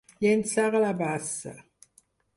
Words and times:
Llençar 0.25 0.69
a 0.79 0.81
la 0.85 0.95
bassa. 1.03 1.55